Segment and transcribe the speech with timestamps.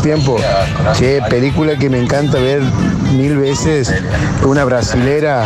[0.00, 0.36] Tiempo.
[0.96, 2.62] Che, película que me encanta ver
[3.16, 3.92] mil veces.
[4.44, 5.44] Una brasilera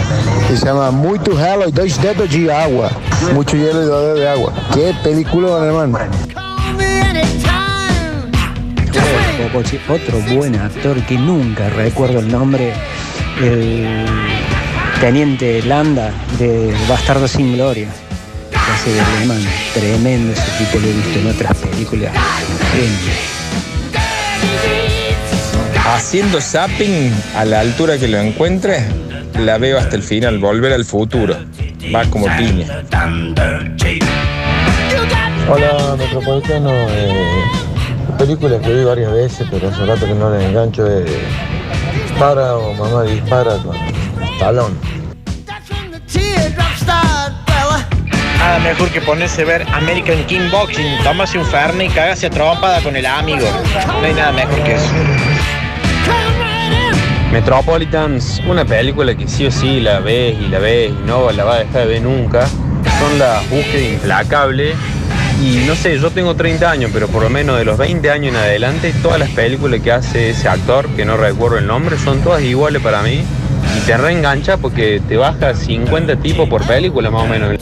[0.49, 2.91] que se llama Muito Hello y Dois Dedos de Agua.
[3.35, 4.53] Mucho hielo y dos dedos de agua.
[4.75, 5.99] Qué película, hermano.
[9.89, 12.73] Otro buen actor que nunca recuerdo el nombre,
[13.43, 14.05] el
[15.01, 17.89] teniente Landa de Bastardo sin Gloria.
[19.75, 22.13] Tremendo ese tipo, lo he visto en otras películas.
[25.87, 28.85] Haciendo zapping a la altura que lo encuentre,
[29.39, 31.37] la veo hasta el final, volver al futuro.
[31.95, 32.67] Va como piña.
[35.49, 36.71] Hola, Metropolitano.
[36.73, 37.43] Eh,
[38.19, 41.09] películas que vi varias veces, pero hace rato que no les engancho es
[42.03, 43.77] Dispara o Mamá Dispara con
[44.41, 44.77] Talón.
[48.39, 52.31] Nada mejor que ponerse a ver American King Boxing, tomarse un fernet y cagarse a
[52.31, 53.47] trompada con el amigo.
[54.01, 54.93] No hay nada mejor que eso.
[57.37, 61.45] Metropolitans, una película que sí o sí la ves y la ves y no la
[61.45, 62.47] va a dejar de ver nunca.
[62.47, 64.75] Son las búsquedas implacables.
[65.43, 68.35] Y no sé, yo tengo 30 años, pero por lo menos de los 20 años
[68.35, 72.23] en adelante, todas las películas que hace ese actor, que no recuerdo el nombre, son
[72.23, 73.23] todas iguales para mí.
[73.77, 77.59] Y te reengancha porque te baja 50 tipos por película más o menos.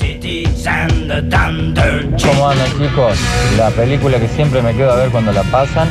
[2.23, 3.19] ¿Cómo andan chicos?
[3.59, 5.89] La película que siempre me quedo a ver cuando la pasan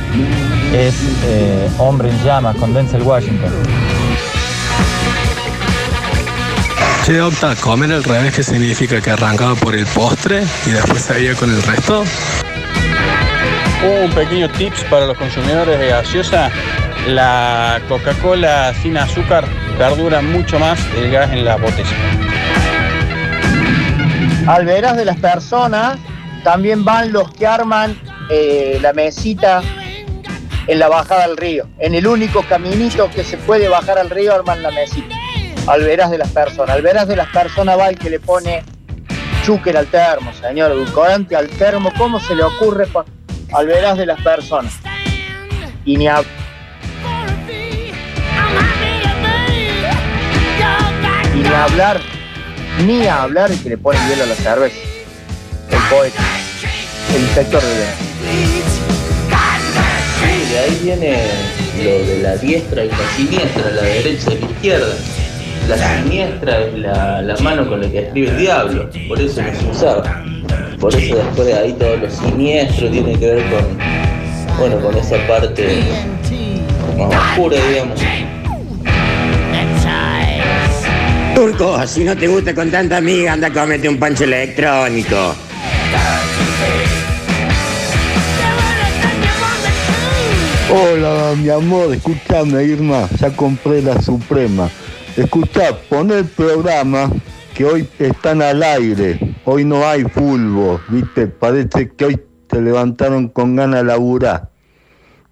[0.73, 3.51] es eh, Hombre en llamas con Denzel Washington.
[7.05, 8.99] Che, Octa, comer al revés, ¿qué significa?
[8.99, 12.03] ¿Que arrancaba por el postre y después seguía con el resto?
[13.83, 16.49] Un pequeño tips para los consumidores de gaseosa.
[17.07, 19.45] La Coca-Cola sin azúcar
[19.77, 21.95] perdura mucho más el gas en la botella.
[24.47, 25.97] Al veras de las personas
[26.43, 27.97] también van los que arman
[28.29, 29.61] eh, la mesita
[30.67, 31.67] en la bajada al río.
[31.79, 35.15] En el único caminito que se puede bajar al río arman la mesita.
[35.67, 36.75] Al veras de las personas.
[36.75, 38.63] Al veras de las personas va el que le pone
[39.45, 41.91] chúquer al termo, señor, edulcorante al termo.
[41.97, 42.85] ¿Cómo se le ocurre?
[42.87, 43.05] pa-
[43.53, 44.73] Al veras de las personas.
[45.85, 46.25] Y ni hab-
[51.33, 51.99] Y ni hablar,
[52.81, 54.75] ni hablar el que le pone hielo a la cerveza.
[55.69, 56.23] El poeta,
[57.15, 57.67] el inspector de
[60.49, 61.17] De ahí viene
[61.77, 64.93] lo de la diestra y la siniestra, la derecha y la izquierda.
[65.67, 69.59] La siniestra es la, la mano con la que escribe el diablo, por eso no
[69.59, 70.23] se usaba.
[70.79, 73.77] Por eso después de ahí todo lo siniestro tiene que ver con,
[74.59, 75.81] bueno, con esa parte
[76.97, 77.99] más oscura, digamos.
[81.35, 85.35] Turco, si no te gusta con tanta amiga, anda a comerte un pancho electrónico.
[90.71, 94.69] Hola, mi amor, escúchame, Irma, ya compré la Suprema.
[95.17, 97.09] Escuchá, pon el programa
[97.53, 99.35] que hoy están al aire.
[99.45, 101.27] Hoy no hay fútbol, ¿viste?
[101.27, 104.49] Parece que hoy te levantaron con ganas de laburar.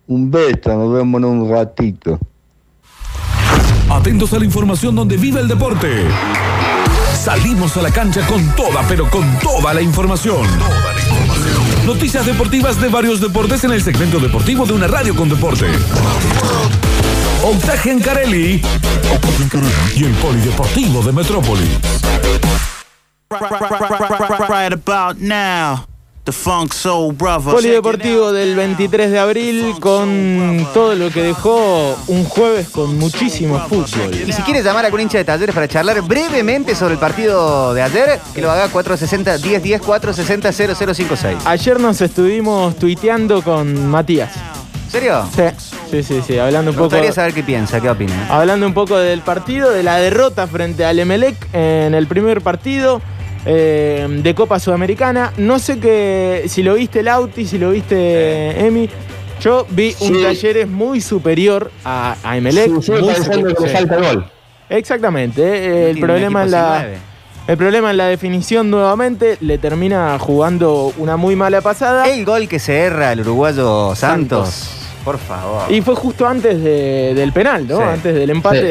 [0.07, 2.19] Un beso, nos vemos en un ratito.
[4.01, 6.07] Atentos a la información donde vive el deporte.
[7.13, 10.41] Salimos a la cancha con toda, pero con toda la información.
[11.85, 15.67] Noticias deportivas de varios deportes en el segmento deportivo de una radio con deporte.
[17.44, 18.59] Octagen Carelli
[19.95, 21.69] y el Polideportivo de Metrópolis.
[23.29, 25.91] Right about now.
[26.23, 34.13] Polideportivo del 23 de abril con todo lo que dejó un jueves con muchísimo fútbol.
[34.27, 37.73] Y si quieres llamar a algún hincha de talleres para charlar brevemente sobre el partido
[37.73, 41.38] de ayer, que lo haga 460-1010, 460-0056.
[41.45, 44.31] Ayer nos estuvimos tuiteando con Matías.
[44.85, 45.25] ¿En serio?
[45.35, 45.44] Sí,
[45.89, 46.89] sí, sí, sí, hablando un Me poco.
[46.89, 48.27] gustaría saber qué piensa, qué opina.
[48.29, 53.01] Hablando un poco del partido, de la derrota frente al Emelec en el primer partido
[53.45, 55.33] eh, de Copa Sudamericana.
[55.38, 58.89] No sé que, si lo viste Lauti, si lo viste Emi.
[59.41, 60.21] Yo vi un.
[60.21, 62.71] Talleres muy superior a, a Emelec.
[62.75, 63.55] Sí, sigue muy pensando superior.
[63.57, 63.73] que le Sí.
[63.75, 64.25] falta gol.
[64.69, 65.41] Exactamente.
[65.43, 66.85] eh, el problema en la.
[67.47, 72.05] El problema en la definición nuevamente le termina jugando una muy mala pasada.
[72.07, 74.69] El gol que se erra el uruguayo Santos.
[75.03, 75.63] Por favor.
[75.71, 77.77] Y fue justo antes de- del penal, ¿no?
[77.77, 77.83] Sí.
[77.83, 78.63] Antes del empate Sí.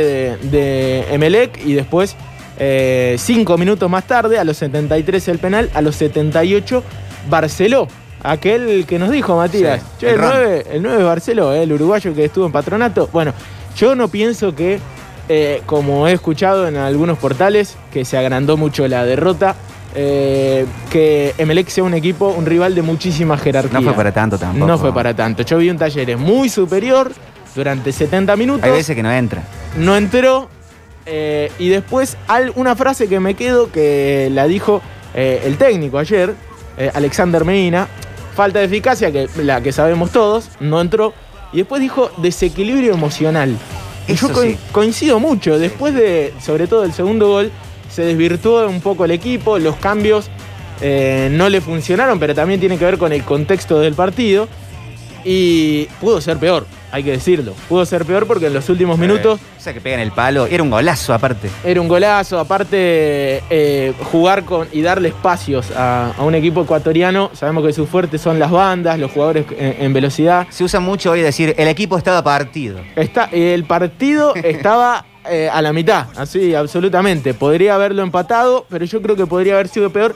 [0.47, 2.15] de, de Emelec y después,
[2.63, 6.85] eh, cinco minutos más tarde, a los 73 el penal, a los 78
[7.31, 7.89] Barceló.
[8.23, 9.81] Aquel que nos dijo Matías.
[9.81, 10.31] Sí, Che, el el, Ron.
[10.35, 13.09] 9, el 9 Barceló, eh, el uruguayo que estuvo en patronato.
[13.11, 13.33] Bueno,
[13.77, 14.79] yo no pienso que,
[15.31, 19.57] eh, como he escuchado en algunos portales, que se agrandó mucho la derrota.
[19.95, 23.81] que Emelec sea un equipo, un rival de muchísima jerarquía.
[23.81, 24.67] No fue para tanto tampoco.
[24.67, 25.43] No fue para tanto.
[25.43, 27.11] Yo vi un Talleres muy superior
[27.57, 28.65] durante 70 minutos.
[28.65, 29.43] Hay veces que no entra.
[29.79, 30.49] No entró.
[31.13, 32.17] Eh, y después
[32.55, 34.81] una frase que me quedo que la dijo
[35.15, 36.35] eh, el técnico ayer,
[36.79, 37.89] eh, Alexander Medina.
[38.37, 41.13] Falta de eficacia, que la que sabemos todos, no entró.
[41.53, 43.57] Y después dijo desequilibrio emocional.
[44.07, 44.57] Y yo co- sí.
[44.71, 45.59] coincido mucho.
[45.59, 47.51] Después de, sobre todo el segundo gol,
[47.91, 49.59] se desvirtuó un poco el equipo.
[49.59, 50.31] Los cambios
[50.81, 54.49] no le funcionaron, pero también tiene que ver con el contexto del partido.
[55.25, 57.55] Y pudo ser peor, hay que decirlo.
[57.69, 60.47] Pudo ser peor porque en los últimos minutos O sea, que pegan el palo.
[60.47, 61.51] Era un golazo aparte.
[61.65, 62.39] era un golazo.
[62.39, 67.31] Aparte, eh, jugar con y darle espacios a, a un equipo ecuatoriano.
[67.35, 70.47] Sabemos que sus fuertes son las bandas, los jugadores en, en velocidad.
[70.51, 72.81] Se usa mucho hoy decir, el equipo estaba partido.
[72.97, 77.35] Está, el partido estaba eh, a la mitad, así, absolutamente.
[77.35, 80.15] Podría haberlo empatado, pero yo creo que podría haber sido peor.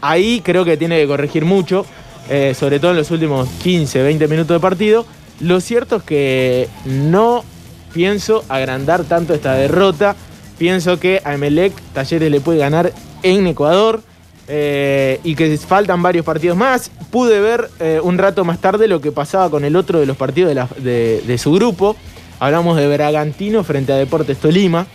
[0.00, 1.84] Ahí creo que tiene que corregir mucho,
[2.30, 5.06] eh, sobre todo en los últimos 15, 20 minutos de partido.
[5.40, 7.44] Lo cierto es que no
[7.92, 10.16] pienso agrandar tanto esta derrota.
[10.58, 12.92] Pienso que a Emelec Talleres le puede ganar
[13.22, 14.02] en Ecuador.
[14.48, 16.90] eh, y que faltan varios partidos más.
[17.10, 20.16] Pude ver eh, un rato más tarde lo que pasaba con el otro de los
[20.16, 21.96] partidos de, la- de- de su grupo.
[22.38, 24.86] Hablamos de Bragantino frente a Deportes Tolima.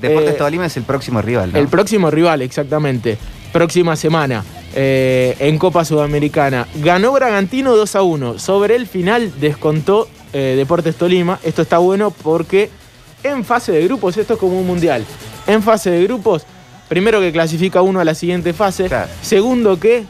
[0.00, 1.58] Deportes Eh, Tolima es el próximo rival, ¿no?
[1.58, 3.18] El próximo rival, exactamente.
[3.52, 4.44] Próxima semana
[4.74, 6.66] eh, en Copa Sudamericana.
[6.76, 8.38] Ganó Bragantino 2 a 1.
[8.38, 11.38] Sobre el final descontó eh, Deportes Tolima.
[11.42, 12.70] Esto está bueno porque
[13.22, 15.04] en fase de grupos, esto es como un mundial.
[15.46, 16.44] En fase de grupos,
[16.88, 18.88] primero que clasifica uno a la siguiente fase.
[19.20, 20.04] Segundo que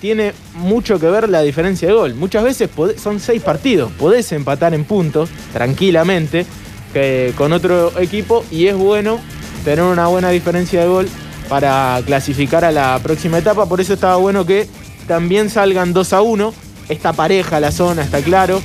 [0.00, 2.14] tiene mucho que ver la diferencia de gol.
[2.14, 3.92] Muchas veces podés- son seis partidos.
[3.92, 6.44] Podés empatar en puntos tranquilamente
[6.92, 9.20] que con otro equipo y es bueno
[9.64, 11.08] tener una buena diferencia de gol
[11.48, 13.66] para clasificar a la próxima etapa.
[13.66, 14.68] Por eso estaba bueno que
[15.06, 16.54] también salgan 2 a 1.
[16.88, 18.60] Está pareja la zona, está claro.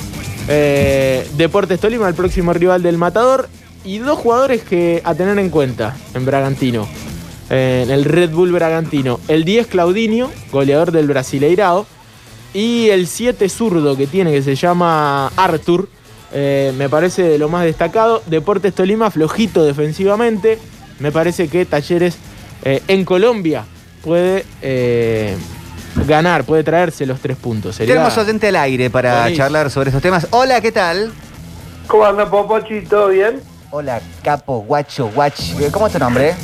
[0.48, 3.50] Eh, Deportes Tolima, el próximo rival del Matador.
[3.86, 6.88] Y dos jugadores que a tener en cuenta en Bragantino.
[7.50, 9.20] Eh, En el Red Bull Bragantino.
[9.28, 11.86] El 10 Claudinho, goleador del Brasileirao.
[12.54, 15.90] Y el 7 zurdo que tiene, que se llama Arthur.
[16.36, 18.24] eh, me parece de lo más destacado.
[18.28, 20.58] Deportes Tolima, flojito defensivamente.
[21.00, 22.16] Me parece que Talleres
[22.64, 23.66] eh, en Colombia
[24.04, 25.38] puede eh,
[26.08, 27.76] ganar, puede traerse los tres puntos.
[27.76, 29.44] Sería- Tenemos oyente al aire para Buenísimo.
[29.46, 30.28] charlar sobre estos temas.
[30.32, 31.12] Hola, ¿qué tal?
[31.88, 32.82] ¿Cómo anda, Popochi?
[32.82, 33.42] ¿Todo bien?
[33.72, 35.40] Hola, capo, guacho, guach.
[35.72, 36.36] ¿Cómo es tu nombre?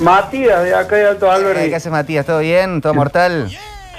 [0.00, 1.64] Matías, de acá de Alto Alberdi.
[1.64, 2.26] Eh, ¿Qué haces, Matías?
[2.26, 2.80] ¿Todo bien?
[2.82, 3.48] ¿Todo mortal?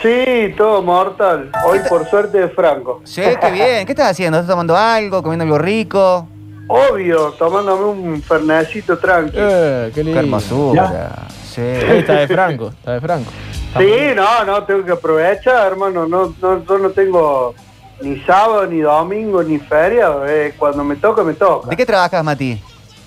[0.01, 1.49] Sí, todo mortal.
[1.65, 3.01] Hoy por suerte de Franco.
[3.03, 3.85] Sí, qué bien.
[3.85, 4.37] ¿Qué estás haciendo?
[4.37, 5.23] ¿Estás tomando algo?
[5.23, 6.27] ¿Comiendo algo rico?
[6.67, 9.35] Obvio, tomándome un fernecito tranqui.
[9.39, 10.19] Eh, qué lindo.
[10.19, 11.11] Qué hermosura.
[11.57, 11.63] Sí.
[11.63, 13.31] Está de Franco, está de Franco.
[13.79, 16.07] Sí, no, no, tengo que aprovechar, hermano.
[16.07, 17.55] No, no, yo no tengo
[17.99, 20.27] ni sábado, ni domingo, ni feriado.
[20.27, 21.67] eh, cuando me toca, me toca.
[21.71, 22.61] ¿De qué trabajas, Mati?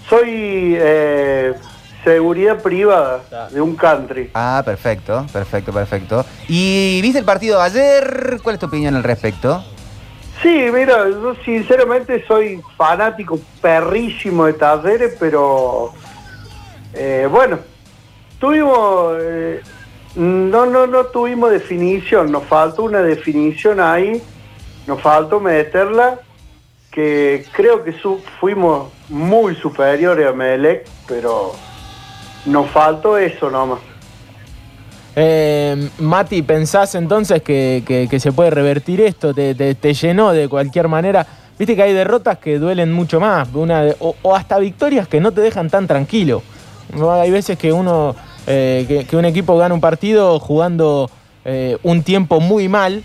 [0.08, 1.54] Soy eh,
[2.02, 3.20] seguridad privada
[3.52, 4.32] de un country.
[4.34, 6.26] Ah, perfecto, perfecto, perfecto.
[6.48, 8.40] ¿Y viste el partido de ayer?
[8.42, 9.64] ¿Cuál es tu opinión al respecto?
[10.42, 15.92] Sí, mira, yo sinceramente soy fanático perrísimo de Talleres, pero
[16.94, 17.60] eh, bueno,
[18.40, 19.60] tuvimos, eh,
[20.16, 24.20] no, no, no tuvimos definición, nos faltó una definición ahí,
[24.86, 26.18] nos faltó meterla,
[26.90, 27.92] que creo que
[28.40, 31.52] fuimos muy superiores a Melec, pero
[32.46, 33.78] nos faltó eso nomás.
[35.16, 39.34] Eh, Mati, ¿pensás entonces que, que- se puede revertir esto?
[39.34, 41.26] ¿Te, te- llenó de cualquier manera?
[41.58, 45.32] Viste que hay derrotas que duelen mucho más, una o, o hasta victorias que no
[45.32, 46.42] te dejan tan tranquilo.
[47.08, 48.14] Hay veces que uno,
[48.46, 51.10] eh, que, un equipo gana un partido jugando
[51.44, 53.04] eh, un tiempo muy mal.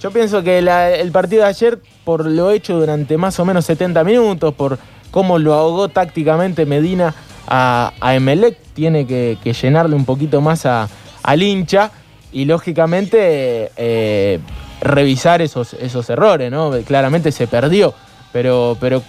[0.00, 4.04] Yo pienso que el partido de ayer, por lo hecho durante más o menos 70
[4.04, 4.78] minutos, por
[5.10, 7.14] cómo lo ahogó tácticamente Medina
[7.46, 10.88] a, Emelec, tiene que, llenarle un poquito más a-
[11.22, 11.90] al hincha
[12.32, 14.40] y lógicamente eh,
[14.80, 16.72] revisar esos, esos errores, ¿no?
[16.84, 17.94] Claramente se perdió,
[18.32, 19.02] pero, pero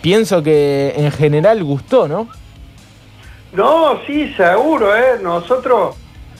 [0.00, 2.28] pienso que en general gustó, ¿no?
[3.56, 5.18] No, sí, seguro, ¿eh?
[5.22, 5.96] Nosotros,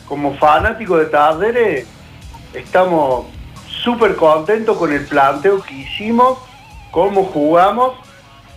[0.07, 1.87] como fanáticos de Talleres,
[2.53, 3.25] estamos
[3.67, 6.37] súper contentos con el planteo que hicimos,
[6.91, 7.95] cómo jugamos.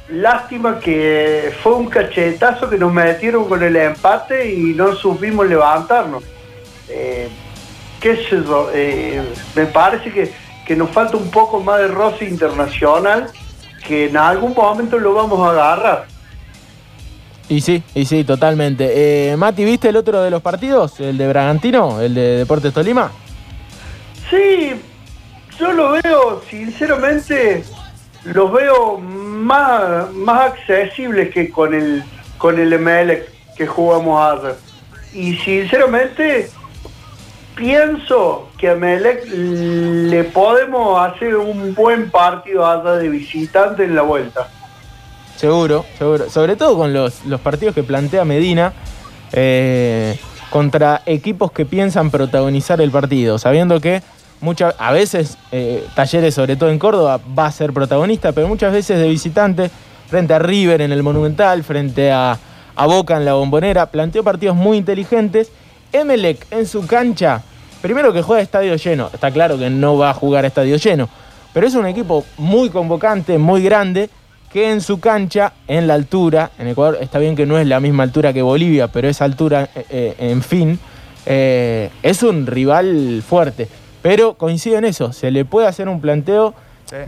[0.09, 6.21] Lástima que fue un cachetazo que nos metieron con el empate y no supimos levantarnos.
[6.89, 7.29] Eh,
[8.03, 9.23] eh,
[9.55, 10.33] me parece que,
[10.67, 13.31] que nos falta un poco más de roce internacional
[13.87, 16.18] que en algún momento lo vamos a agarrar.
[17.49, 19.31] Y sí, y sí, totalmente.
[19.31, 20.99] Eh, Mati, ¿viste el otro de los partidos?
[20.99, 21.99] ¿El de Bragantino?
[21.99, 23.11] ¿El de Deportes Tolima?
[24.29, 24.73] Sí,
[25.59, 27.63] yo lo veo, sinceramente,
[28.23, 32.03] los veo más, más accesibles que con el
[32.39, 33.25] con el ML
[33.55, 34.55] que jugamos ayer.
[35.13, 36.49] Y sinceramente,
[37.55, 44.01] pienso que a Melec le podemos hacer un buen partido allá de visitante en la
[44.01, 44.49] vuelta.
[45.39, 46.29] Seguro, seguro.
[46.29, 48.73] Sobre todo con los, los partidos que plantea Medina
[49.31, 50.19] eh,
[50.49, 54.03] contra equipos que piensan protagonizar el partido, sabiendo que
[54.41, 58.73] muchas, a veces eh, Talleres, sobre todo en Córdoba, va a ser protagonista, pero muchas
[58.73, 59.71] veces de visitante,
[60.09, 62.37] frente a River en el Monumental, frente a,
[62.75, 65.53] a Boca en la Bombonera, planteó partidos muy inteligentes.
[65.93, 67.43] Emelec en su cancha,
[67.81, 71.07] primero que juega estadio lleno, está claro que no va a jugar estadio lleno,
[71.53, 74.09] pero es un equipo muy convocante, muy grande,
[74.51, 77.79] que en su cancha, en la altura, en Ecuador está bien que no es la
[77.79, 80.79] misma altura que Bolivia, pero esa altura, eh, eh, en fin,
[81.25, 83.67] eh, es un rival fuerte.
[84.01, 86.53] Pero coincido en eso, se le puede hacer un planteo,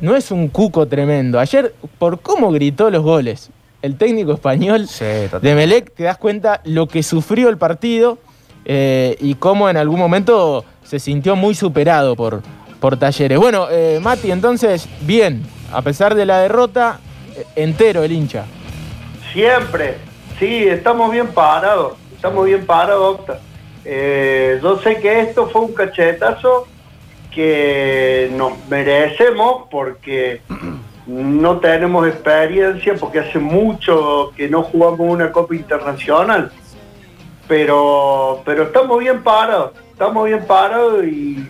[0.02, 1.40] no es un cuco tremendo.
[1.40, 3.50] Ayer, por cómo gritó los goles,
[3.82, 8.20] el técnico español de Melec, te das cuenta lo que sufrió el partido
[8.66, 12.42] eh, y cómo en algún momento se sintió muy superado por,
[12.80, 13.40] por Talleres.
[13.40, 13.68] Bueno,
[14.02, 17.00] Mati, entonces, bien, a pesar de la derrota,
[17.56, 18.46] entero el hincha.
[19.34, 19.98] Siempre,
[20.40, 23.40] sí, estamos bien parados, estamos bien parados, Octa.
[23.84, 26.68] Eh, yo sé que esto fue un cachetazo
[27.32, 30.42] que nos merecemos porque
[31.08, 36.52] no tenemos experiencia, porque hace mucho que no jugamos una Copa Internacional.
[37.48, 41.46] Pero, pero estamos bien parados, estamos bien parados y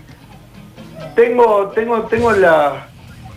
[1.15, 2.87] tengo, tengo, tengo la,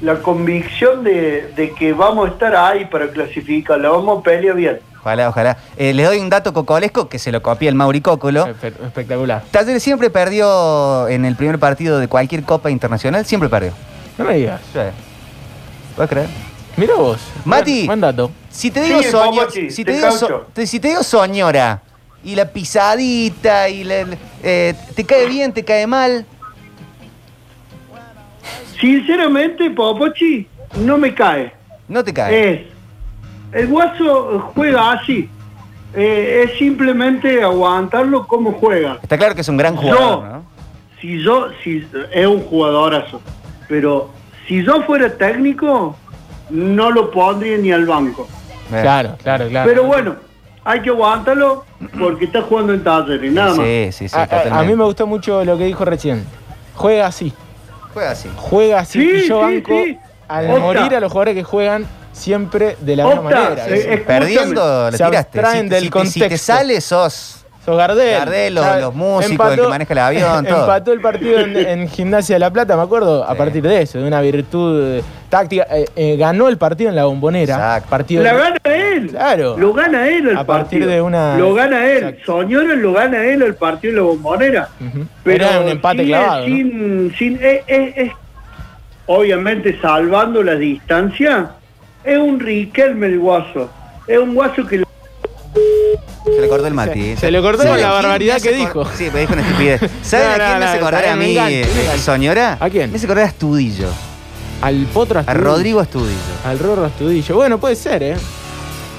[0.00, 4.54] la convicción de, de que vamos a estar ahí para clasificar, la vamos a pelear
[4.56, 4.80] bien.
[5.00, 5.58] Ojalá, ojalá.
[5.76, 8.46] Eh, les doy un dato cocolesco que se lo copia el Mauri Cócolo.
[8.46, 9.42] Espectacular.
[9.50, 13.72] Talleres siempre perdió en el primer partido de cualquier Copa Internacional, siempre perdió.
[14.16, 14.60] No me digas.
[14.72, 14.78] Sí.
[15.94, 16.28] ¿Puedes creer?
[16.76, 17.20] Mira vos.
[17.44, 18.30] Mati, Buen dato.
[18.50, 20.46] si te digo Sí, soño- si te te digo, so- caucho.
[20.54, 21.82] te- si te digo soñora
[22.24, 26.26] y la pisadita y la- la- eh, te cae bien, te cae mal.
[28.80, 31.52] Sinceramente, Popochi, no me cae.
[31.88, 32.52] No te cae.
[32.52, 32.60] Es,
[33.52, 35.28] el guaso juega así.
[35.94, 38.98] Eh, es simplemente aguantarlo como juega.
[39.02, 40.44] Está claro que es un gran jugador, Yo, ¿no?
[41.00, 43.20] si yo, si es un jugadorazo,
[43.68, 44.10] pero
[44.48, 45.96] si yo fuera técnico,
[46.50, 48.26] no lo pondría ni al banco.
[48.70, 49.70] Claro, claro, claro.
[49.70, 50.16] Pero bueno,
[50.64, 51.64] hay que aguantarlo
[51.96, 53.64] porque está jugando en talleres, nada más.
[53.64, 54.16] Sí, sí, sí.
[54.16, 54.66] a, a- a totalmente.
[54.66, 56.24] mí me gustó mucho lo que dijo recién.
[56.74, 57.32] Juega así.
[57.94, 58.28] Juega así.
[58.36, 59.00] Juega así.
[59.00, 59.98] Sí, y yo sí, banco sí.
[60.28, 63.66] al morir a los jugadores que juegan siempre de la misma manera.
[63.68, 64.04] eh.
[64.06, 65.38] Perdiendo, le Se tiraste.
[65.46, 66.46] Si, te- del si te- si te contexto.
[66.52, 67.43] sale, sos.
[67.64, 68.18] Sos Gardel.
[68.18, 70.60] Gardel, los- músicos, el que maneja el avión, todo.
[70.60, 73.98] Empató el partido en, en Gimnasia de la Plata, me acuerdo, a partir de eso,
[73.98, 75.66] de una virtud eh, táctica.
[75.70, 77.82] Eh, eh, ganó el partido en la bombonera.
[77.88, 79.08] Partido La gana él.
[79.10, 79.56] Claro.
[79.56, 80.90] Lo gana él el A partir partido.
[80.90, 82.18] de una- Lo gana él.
[82.26, 84.68] Soñora lo gana él el partido de la bombonera.
[85.22, 86.44] Pero Era un empate sigue clavado, ¿no?
[86.46, 88.12] Sin, sin, es- es- es-
[89.06, 91.50] obviamente salvando la distancia,
[92.04, 93.70] es un Riquelme el guaso.
[94.06, 94.83] Es un guaso que
[96.44, 97.16] le cortó el Mati.
[97.16, 98.84] Se- le cortó ¿Sabe con la barbaridad me que dijo.
[98.96, 99.80] Sí, me dijo una estupidez.
[100.02, 101.98] ¿Sabes No, a no, quién me no, hace acordar está a bien, mí, un eh.
[102.02, 102.56] Soñora?
[102.60, 102.90] ¿A quién?
[102.90, 103.88] Me hace acordar a Astudillo.
[104.62, 105.44] Al Potro A Astudillo.
[105.44, 106.18] Rodrigo Astudillo.
[106.44, 107.34] Al Rorro Astudillo.
[107.36, 108.16] Bueno, puede ser, ¿eh?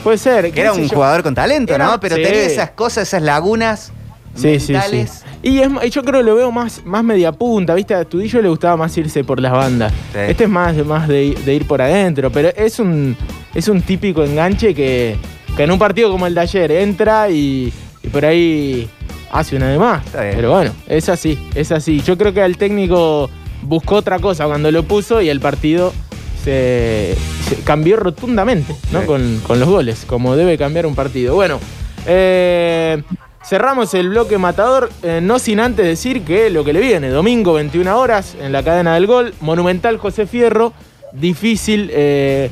[0.04, 0.46] Puede ser.
[0.46, 0.96] Que qué era sé un yo.
[0.96, 2.00] jugador con talento, Era- ¿no?
[2.00, 2.24] Pero sí.
[2.24, 3.92] tenía esas cosas, esas lagunas
[4.36, 4.74] Sí, sí, sí.
[4.74, 5.24] mentales.
[5.42, 7.94] Y es, y yo creo que lo veo más, más media punta, ¿viste?
[7.96, 9.94] A Tudillo le gustaba más irse por las bandas.
[10.12, 10.20] Sí.
[10.28, 13.16] Este es más, más de, de ir por adentro, pero es un,
[13.54, 15.16] es un típico enganche que,
[15.56, 17.72] que en un partido como el de ayer entra y,
[18.04, 18.90] y por ahí
[19.32, 20.04] hace una de más.
[20.12, 22.02] Pero bueno, es así, es así.
[22.02, 23.30] Yo creo que el técnico
[23.62, 25.94] buscó otra cosa cuando lo puso y el partido
[26.44, 27.16] se,
[27.50, 29.02] se cambió rotundamente ¿no?
[29.02, 29.08] Sí.
[29.08, 31.36] con, con los goles, como debe cambiar un partido.
[31.36, 31.60] Bueno,
[32.06, 33.02] eh,
[33.44, 37.54] cerramos el bloque matador, eh, no sin antes decir que lo que le viene, domingo
[37.54, 40.74] 21 horas en la cadena del gol, Monumental José Fierro,
[41.14, 42.50] difícil eh,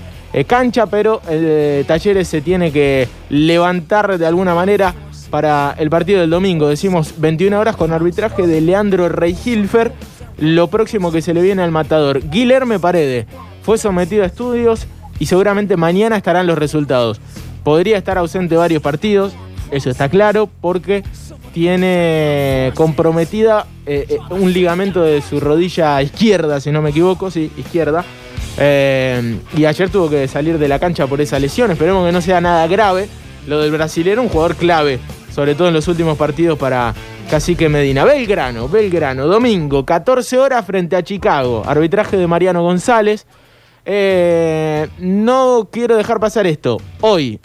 [0.48, 4.94] cancha, pero eh, Talleres se tiene que levantar de alguna manera
[5.30, 6.68] para el partido del domingo.
[6.68, 9.92] Decimos 21 horas con arbitraje de Leandro Rey Hilfer.
[10.38, 13.28] Lo próximo que se le viene al matador, Guilherme Paredes,
[13.62, 14.88] fue sometido a estudios
[15.20, 17.22] y seguramente mañana estarán los resultados.
[17.64, 19.34] Podría estar ausente varios partidos,
[19.72, 21.04] eso está claro, porque
[21.54, 27.52] tiene comprometida eh, eh, un ligamento de su rodilla izquierda, si no me equivoco, sí,
[27.58, 28.04] izquierda.
[28.58, 31.72] Eh, y ayer tuvo que salir de la cancha por esa lesión.
[31.72, 33.08] Esperemos que no sea nada grave,
[33.48, 35.00] lo del brasilero, un jugador clave,
[35.32, 36.94] sobre todo en los últimos partidos para
[37.30, 38.04] Cacique Medina.
[38.04, 41.64] Belgrano, Belgrano, domingo, 14 horas frente a Chicago.
[41.66, 43.26] Arbitraje de Mariano González.
[43.86, 46.80] Eh, no quiero dejar pasar esto.
[47.02, 47.40] Hoy,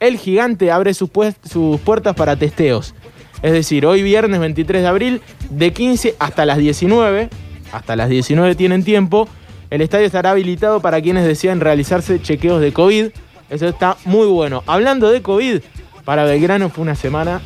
[0.00, 1.10] el gigante abre sus,
[1.48, 2.94] sus puertas para testeos.
[3.42, 7.28] Es decir, hoy viernes 23 de abril, de 15 hasta las 19,
[7.72, 9.28] hasta las 19 tienen tiempo,
[9.70, 13.08] el estadio estará habilitado para quienes desean realizarse chequeos de COVID.
[13.50, 14.62] Eso está muy bueno.
[14.66, 15.60] Hablando de COVID,
[16.04, 17.40] para Belgrano fue una semana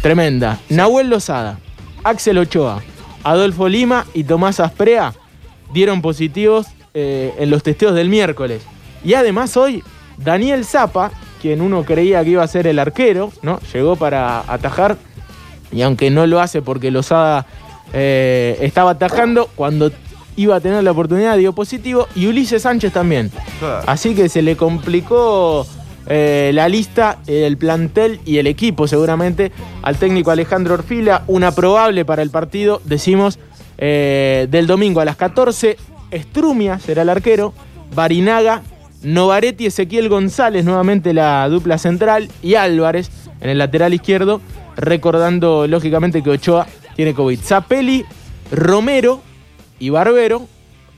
[0.00, 0.58] tremenda.
[0.68, 1.58] Nahuel Lozada,
[2.02, 2.82] Axel Ochoa,
[3.22, 5.14] Adolfo Lima y Tomás Asprea
[5.72, 8.62] dieron positivos eh, en los testeos del miércoles.
[9.04, 9.82] Y además hoy,
[10.18, 13.60] Daniel Zapa, quien uno creía que iba a ser el arquero, ¿no?
[13.72, 14.96] Llegó para atajar.
[15.70, 17.46] Y aunque no lo hace porque Lozada
[17.92, 19.90] eh, estaba atajando, cuando
[20.36, 22.08] iba a tener la oportunidad dio positivo.
[22.14, 23.30] Y Ulises Sánchez también.
[23.86, 25.66] Así que se le complicó
[26.06, 31.24] eh, la lista, el plantel y el equipo seguramente al técnico Alejandro Orfila.
[31.26, 33.38] Una probable para el partido, decimos,
[33.78, 35.76] eh, del domingo a las 14.
[36.12, 37.52] Strumia será el arquero.
[37.94, 38.62] Barinaga,
[39.02, 42.28] Novaretti, Ezequiel González, nuevamente la dupla central.
[42.42, 43.10] Y Álvarez
[43.40, 44.40] en el lateral izquierdo.
[44.76, 47.38] Recordando lógicamente que Ochoa tiene COVID.
[47.40, 48.04] Zapelli,
[48.50, 49.20] Romero
[49.82, 50.46] y Barbero.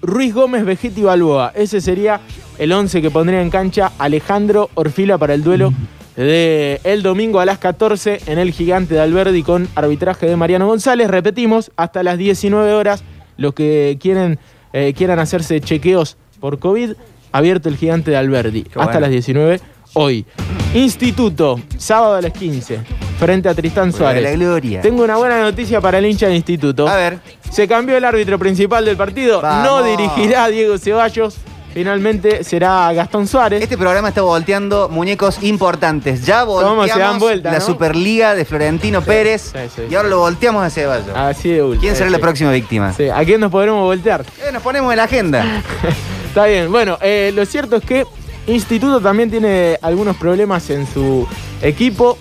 [0.03, 1.53] Ruiz Gómez, Vegetti y Balboa.
[1.55, 2.21] Ese sería
[2.59, 5.73] el 11 que pondría en cancha Alejandro Orfila para el duelo
[6.17, 10.67] de el domingo a las 14 en el Gigante de Alberdi con arbitraje de Mariano
[10.67, 11.09] González.
[11.09, 13.03] Repetimos, hasta las 19 horas
[13.39, 14.39] los que quieren,
[14.75, 16.93] eh, quieran hacerse chequeos por COVID,
[17.33, 18.67] abierto el Gigante de Alberdi.
[18.67, 19.01] hasta bueno.
[19.01, 19.61] las 19
[19.95, 20.27] hoy.
[20.75, 22.81] Instituto, sábado a las 15,
[23.19, 24.23] frente a Tristán Suárez.
[24.23, 24.83] la gloria.
[24.83, 26.87] Tengo una buena noticia para el hincha del Instituto.
[26.87, 27.19] A ver.
[27.55, 29.41] Se cambió el árbitro principal del partido.
[29.41, 29.65] Vamos.
[29.65, 31.37] No dirigirá a Diego Ceballos.
[31.73, 33.63] Finalmente será Gastón Suárez.
[33.63, 36.27] Este programa está volteando muñecos importantes.
[36.27, 37.65] Ya volteamos ¿Cómo se dan vuelta, la no?
[37.65, 39.53] Superliga de Florentino Pérez
[39.89, 41.15] y ahora lo volteamos a Ceballos.
[41.15, 41.81] Así de último.
[41.81, 42.93] ¿Quién será la próxima víctima?
[42.93, 44.23] Sí, ¿A quién nos podremos voltear?
[44.23, 45.45] Eh, nos ponemos en la agenda.
[46.27, 46.73] Está bien.
[46.73, 48.05] Bueno, eh, lo cierto es que
[48.49, 51.25] Instituto también tiene algunos problemas en su
[51.63, 52.19] equipo.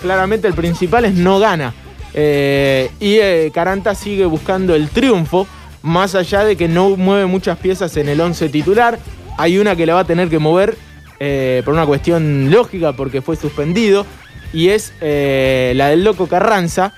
[0.00, 1.74] Claramente el principal es no gana.
[2.18, 5.46] Eh, y eh, Caranta sigue buscando el triunfo,
[5.82, 8.98] más allá de que no mueve muchas piezas en el 11 titular.
[9.36, 10.76] Hay una que la va a tener que mover
[11.20, 14.06] eh, por una cuestión lógica, porque fue suspendido,
[14.52, 16.92] y es eh, la del Loco Carranza,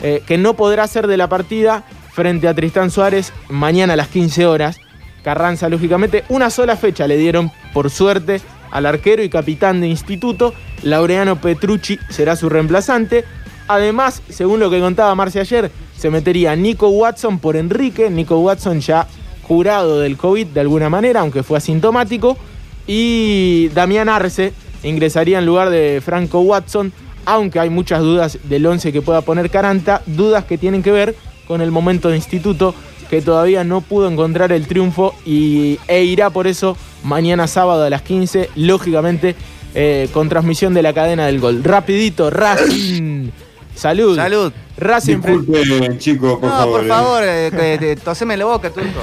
[0.00, 4.46] que no podrá ser de la partida frente a Tristán Suárez mañana a las 15
[4.46, 4.78] horas.
[5.24, 10.54] Carranza, lógicamente, una sola fecha le dieron, por suerte, al arquero y capitán de instituto.
[10.84, 13.24] Laureano Petrucci será su reemplazante.
[13.68, 18.10] Además, según lo que contaba Marcia ayer, se metería Nico Watson por Enrique.
[18.10, 19.06] Nico Watson ya
[19.46, 22.36] curado del COVID de alguna manera, aunque fue asintomático.
[22.86, 24.52] Y Damián Arce
[24.82, 26.92] ingresaría en lugar de Franco Watson,
[27.26, 31.14] aunque hay muchas dudas del 11 que pueda poner Caranta, dudas que tienen que ver
[31.46, 32.74] con el momento de instituto
[33.10, 37.90] que todavía no pudo encontrar el triunfo y, e irá por eso mañana sábado a
[37.90, 39.34] las 15, lógicamente
[39.74, 41.64] eh, con transmisión de la cadena del gol.
[41.64, 43.30] Rapidito, Racing.
[43.78, 44.16] Salud.
[44.16, 44.52] Salud.
[44.76, 45.16] Racing.
[45.20, 46.76] Disculpe, chico, por no, favor.
[46.80, 46.88] por eh.
[46.88, 49.00] favor, eh, toseme la boca, turco.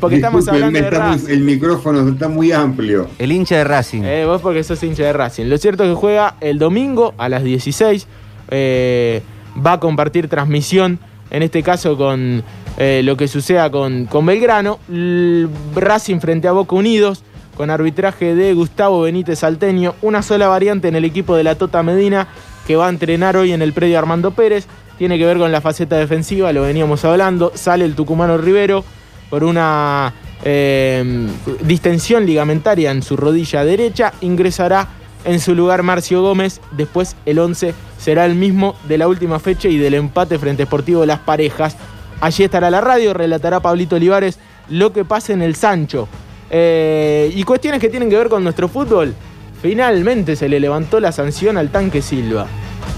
[0.00, 1.28] Porque estamos hablando de Racing.
[1.30, 3.08] El micrófono está muy amplio.
[3.18, 4.02] El hincha de Racing.
[4.04, 5.46] Eh, vos porque sos hincha de Racing.
[5.46, 8.06] Lo cierto es que juega el domingo a las 16.
[8.50, 9.22] eh,
[9.64, 10.98] va a compartir transmisión,
[11.30, 12.42] en este caso con
[12.78, 14.78] eh, lo que suceda con, con Belgrano.
[14.90, 17.22] L- Racing frente a Boca Unidos,
[17.56, 19.94] con arbitraje de Gustavo Benítez Salteño.
[20.02, 22.28] Una sola variante en el equipo de la Tota Medina,
[22.66, 24.66] que va a entrenar hoy en el predio Armando Pérez.
[24.98, 27.52] Tiene que ver con la faceta defensiva, lo veníamos hablando.
[27.54, 28.84] Sale el tucumano Rivero
[29.30, 30.12] por una
[30.44, 31.28] eh,
[31.62, 34.12] distensión ligamentaria en su rodilla derecha.
[34.20, 34.88] Ingresará
[35.24, 36.60] en su lugar Marcio Gómez.
[36.72, 41.06] Después el 11 será el mismo de la última fecha y del empate frente Sportivo
[41.06, 41.76] Las Parejas.
[42.20, 46.08] Allí estará la radio, relatará Pablito Olivares lo que pasa en el Sancho.
[46.50, 49.14] Eh, y cuestiones que tienen que ver con nuestro fútbol.
[49.62, 52.46] Finalmente se le levantó la sanción al tanque Silva.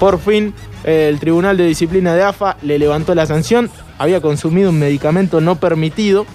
[0.01, 3.71] Por fin el Tribunal de Disciplina de AFA le levantó la sanción.
[3.99, 6.27] Había consumido un medicamento no permitido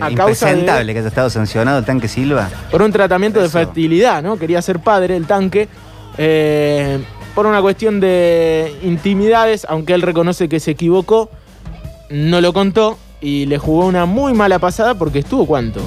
[0.00, 2.50] a causa de que haya estado sancionado el tanque Silva.
[2.70, 4.36] por un tratamiento de fertilidad, ¿no?
[4.38, 5.68] Quería ser padre el tanque.
[6.18, 6.98] eh,
[7.34, 11.30] por una cuestión de intimidades, aunque él reconoce que se equivocó,
[12.08, 15.82] no lo contó y le jugó una muy mala pasada porque estuvo cuánto?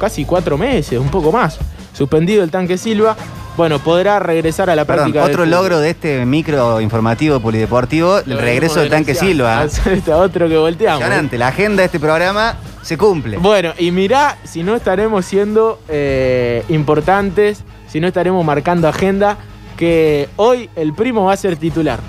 [0.00, 1.58] Casi cuatro meses, un poco más.
[1.92, 3.16] Suspendido el tanque Silva.
[3.56, 5.24] Bueno, podrá regresar a la Perdón, práctica.
[5.24, 9.64] otro logro de este micro informativo polideportivo, el regreso del tanque Silva.
[9.86, 11.00] Este otro que volteamos.
[11.00, 13.36] Impresionante, la agenda de este programa se cumple.
[13.38, 19.36] Bueno, y mirá si no estaremos siendo eh, importantes, si no estaremos marcando agenda
[19.76, 22.00] que hoy el primo va a ser titular.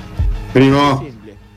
[0.51, 1.05] Primo.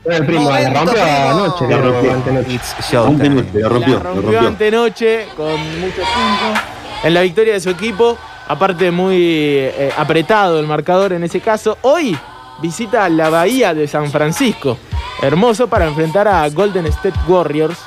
[0.05, 2.57] El primo, la rompió anoche, la rompió antenoche.
[2.91, 4.39] La rompió, La la rompió rompió.
[4.39, 6.59] antenoche con mucho tiempo
[7.03, 8.17] en la victoria de su equipo.
[8.49, 11.77] Aparte, muy eh, apretado el marcador en ese caso.
[11.83, 12.17] Hoy
[12.61, 14.77] visita la Bahía de San Francisco.
[15.21, 17.77] Hermoso para enfrentar a Golden State Warriors.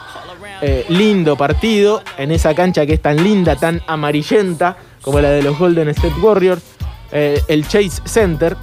[0.61, 5.43] Eh, lindo partido en esa cancha que es tan linda, tan amarillenta como la de
[5.43, 6.63] los Golden State Warriors.
[7.11, 8.57] Eh, el Chase Center.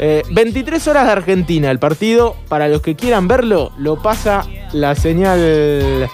[0.00, 2.34] Eh, 23 horas de Argentina el partido.
[2.48, 6.10] Para los que quieran verlo, lo pasa la señal.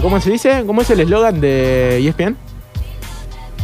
[0.00, 0.62] ¿Cómo se dice?
[0.64, 2.36] ¿Cómo es el eslogan de ESPN?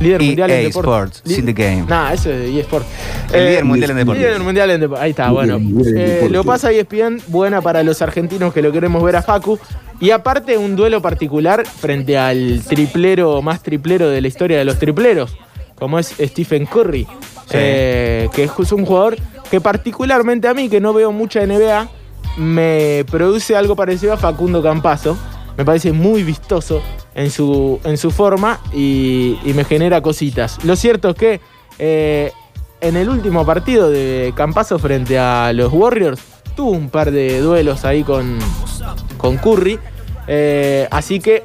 [0.03, 0.89] Líder mundial en EA deporte.
[0.89, 1.85] E Sports, Li- sin the game.
[1.89, 2.87] Nah, eso es de eSport.
[3.33, 4.23] El líder mundial en deportes.
[4.25, 5.03] Líder mundial en deportes.
[5.05, 5.57] Ahí está, bueno.
[5.57, 5.61] Eh,
[5.93, 6.31] deportes.
[6.31, 9.59] lo pasa ESPN, buena para los argentinos que lo queremos ver a Facu.
[10.01, 14.79] Y aparte, un duelo particular frente al triplero más triplero de la historia de los
[14.79, 15.37] tripleros,
[15.77, 17.07] como es Stephen Curry.
[17.55, 19.17] eh, que es un jugador
[19.51, 21.89] que particularmente a mí, que no veo mucha NBA,
[22.39, 25.19] me produce algo parecido a Facundo Campazo.
[25.57, 26.83] Me parece muy vistoso
[27.15, 30.65] en su, en su forma y, y me genera cositas.
[30.65, 31.41] Lo cierto es que
[31.79, 32.33] eh,
[32.81, 36.21] en el último partido de Campazo frente a los Warriors
[36.57, 38.39] tuvo un par de duelos ahí con,
[39.17, 39.79] con Curry.
[40.27, 41.45] Eh, así que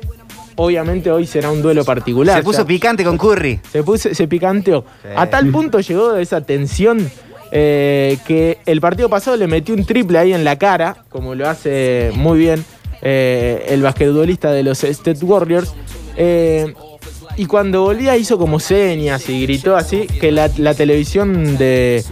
[0.55, 2.37] obviamente hoy será un duelo particular.
[2.37, 3.59] Se puso picante con Curry.
[3.71, 4.85] se, puso, se picanteó.
[5.15, 7.09] A tal punto llegó esa tensión
[7.51, 11.47] eh, que el partido pasado le metió un triple ahí en la cara, como lo
[11.47, 12.65] hace muy bien
[13.01, 15.73] eh, el basquetbolista de los State Warriors.
[16.15, 16.73] Eh,
[17.35, 22.03] y cuando volvía hizo como señas y gritó así que la, televisión de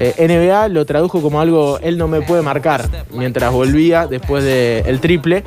[0.00, 5.00] eh, NBA lo tradujo como algo, él no me puede marcar, mientras volvía después del
[5.00, 5.44] triple.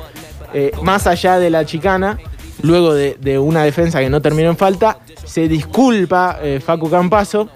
[0.82, 2.18] Más allá de la chicana,
[2.62, 7.50] luego de, una defensa que no terminó en falta, se disculpa Facu Campazo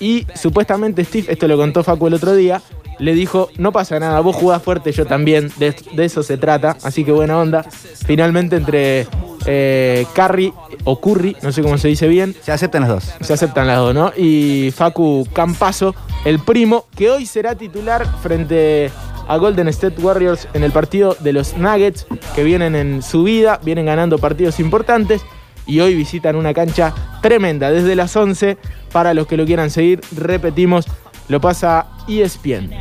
[0.00, 2.60] y supuestamente Steve, esto lo contó Facu el otro día,
[3.02, 6.76] le dijo, no pasa nada, vos jugás fuerte, yo también, de, de eso se trata,
[6.84, 7.64] así que buena onda.
[8.06, 9.08] Finalmente entre
[9.44, 10.52] eh, Curry
[10.84, 12.36] o Curry, no sé cómo se dice bien.
[12.42, 13.12] Se aceptan las dos.
[13.20, 14.12] Se aceptan las dos, ¿no?
[14.16, 18.92] Y Facu Campazo, el primo, que hoy será titular frente
[19.26, 23.58] a Golden State Warriors en el partido de los Nuggets, que vienen en su vida,
[23.64, 25.22] vienen ganando partidos importantes
[25.66, 28.58] y hoy visitan una cancha tremenda desde las 11.
[28.92, 30.86] Para los que lo quieran seguir, repetimos,
[31.28, 32.72] lo pasa ESPN.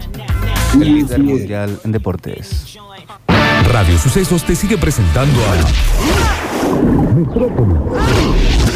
[0.74, 2.78] El líder mundial en deportes.
[3.72, 5.56] Radio Sucesos te sigue presentando a
[7.14, 7.78] Metrópolis.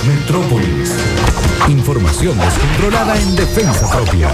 [0.07, 0.95] Metrópolis.
[1.67, 4.31] Información descontrolada en defensa propia.